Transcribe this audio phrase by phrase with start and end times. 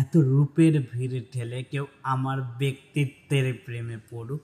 [0.00, 4.42] এত রূপের ভিড় ঠেলে কেউ আমার ব্যক্তিত্বের প্রেমে পড়ুক,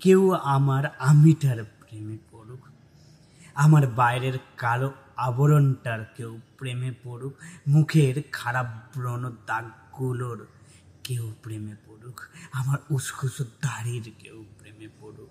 [0.00, 0.22] কেউ
[0.56, 2.62] আমার আমিটার প্রেমে পড়ুক,
[3.64, 4.88] আমার বাইরের কালো
[5.26, 7.34] আবরণটার কেউ প্রেমে পড়ুক,
[7.72, 10.38] মুখের খারাপ ব্রণ দাগগুলোর
[11.06, 12.18] কেউ প্রেমে পড়ুক,
[12.58, 15.30] আমার উস্কুসো দাড়ির কেউ প্রেমে পড়ুক,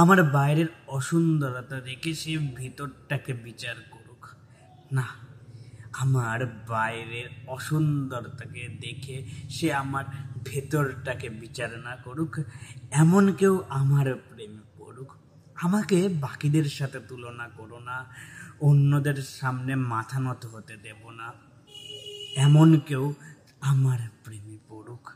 [0.00, 4.22] আমার বাইরের অসুন্দরতা দেখে সে ভিতরটাকে বিচার করুক।
[4.96, 5.06] না
[5.98, 10.04] আমার বাইরের অসুন্দরতাকে দেখে সে আমার
[10.44, 12.36] ভেতরটাকে বিচার না করুক,
[12.90, 15.12] এমন কেউ আমার প্রেমে পড়ুক।
[15.62, 18.06] আমাকে বাকিদের সাথে তুলনা করো না,
[18.60, 21.32] অন্যদের সামনে মাথা নত হতে দেব না।
[22.36, 23.14] এমন কেউ
[23.60, 25.10] আমার প্রেমে পড়ুক।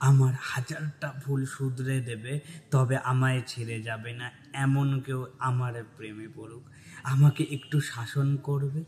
[0.00, 2.40] আমার হাজারটা ভুল শুধরে দেবে,
[2.70, 6.62] তবে আমায় ছেড়ে যাবে না। এমন কেউ আমার প্রেমে পড়ুক।
[7.04, 8.84] আমাকে একটু শাসন করবে।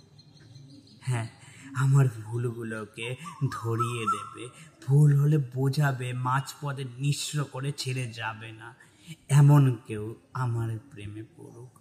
[1.01, 1.29] হ্যাঁ
[1.75, 3.17] আমার ভুলগুলোকে
[3.53, 4.49] ধরিয়ে দেবে।
[4.87, 8.75] ভুল হলে বোঝাবে, মাঝপথে নিঃস্র করে ছেড়ে যাবে না।
[9.29, 11.81] এমন কেউ আমার প্রেমে পড়ুক।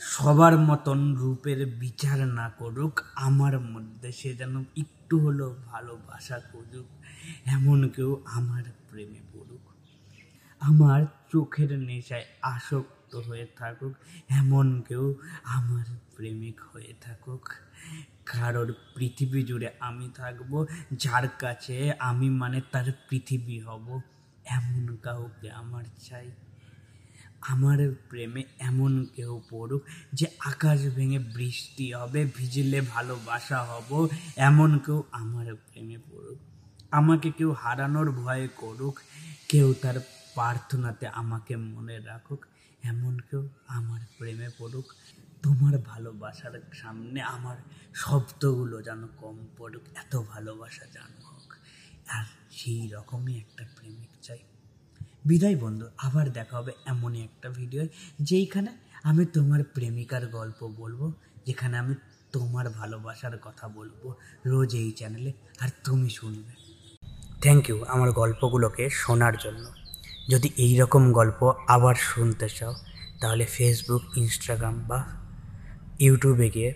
[0.00, 6.86] সবার মতন রূপের বিচার না করুক, আমার মধ্যে সে যেন একটু হলেও ভালোবাসা করুক
[7.46, 9.71] এমন কেউ আমার প্রেমে পড়ুক।
[10.62, 11.00] আমার
[11.32, 13.92] চোখের নেশায় আসক্ত হয়ে থাকুক,
[14.28, 17.48] এমন কেউ আমার প্রেমিক হয়ে থাকুক।
[18.26, 24.00] কারোর পৃথিবী জুড়ে আমি থাকব, যার কাছে আমি মানে তার পৃথিবী হব,
[24.44, 26.30] এমন কাউকে আমার চাই।
[27.40, 29.82] আমার প্রেমে এমন কেউ পড়ুক
[30.14, 33.90] যে আকাশ ভেঙে বৃষ্টি হবে, ভিজলে ভালোবাসা হব,
[34.36, 36.38] এমন কেউ আমার প্রেমে পড়ুক।
[36.90, 38.94] আমাকে কেউ হারানোর ভয় করুক,
[39.48, 42.46] কেউ তার প্রার্থনাতে আমাকে মনে রাখুক,
[42.82, 44.84] এমন কেউ আমার প্রেমে পড়ুক,
[45.42, 47.56] তোমার ভালোবাসার সামনে আমার
[47.94, 51.54] শব্দগুলো যেন কম পড়ুক, এত ভালোবাসা যেন হোক।
[52.08, 54.38] আর সেই রকমই একটা প্রেমিক চাই।
[55.24, 57.86] বিদায় বন্ধু, আবার দেখা হবে এমনই একটা ভিডিও
[58.20, 58.70] যেইখানে
[59.02, 61.12] আমি তোমার প্রেমিকার গল্প বলব,
[61.46, 61.94] যেখানে আমি
[62.32, 64.14] তোমার ভালোবাসার কথা বলব
[64.46, 66.52] রোজ এই চ্যানেলে, আর তুমি শুনবে।
[67.40, 69.81] থ্যাংক ইউ আমার গল্পগুলোকে শোনার জন্য।
[70.32, 72.74] যদি এই রকম গল্প আবার শুনতে চাও,
[73.20, 74.98] তাহলে ফেসবুক ইনস্টাগ্রাম বা
[75.98, 76.70] ইউটিউবে গিয়ে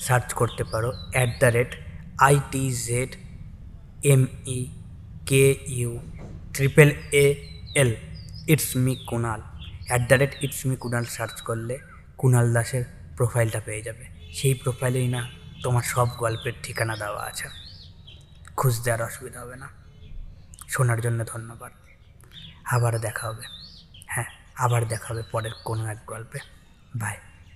[0.00, 1.72] সার্চ করতে পারো at the rate
[2.18, 3.10] I T Z
[4.02, 4.58] M E
[5.26, 5.92] K U
[6.54, 6.88] triple
[7.24, 7.26] A
[7.74, 7.90] L
[8.48, 9.40] it's me Kunal
[9.86, 11.74] at the rate it's me Kunal search করলে
[12.16, 12.84] কুনাল দাসের
[13.16, 15.22] প্রোফাইলটা পেয়ে যাবে। সেই প্রোফাইলেই না
[15.62, 17.46] তোমার সব গল্পের ঠিকানা দেওয়া আছে।
[18.56, 19.68] খুঁজতে আর অসুবিধা হবে না।
[20.68, 21.72] শোনার জন্য ধন্যবাদ।
[22.70, 23.44] আবার দেখা হবে।
[24.06, 24.24] হ্যাঁ
[24.56, 26.38] আবার দেখা হবে পরের কোনো এক গল্পে।
[26.96, 27.16] বাই